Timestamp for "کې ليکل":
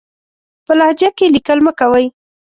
1.17-1.59